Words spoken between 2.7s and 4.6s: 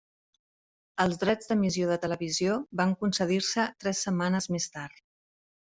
van concedir-se tres setmanes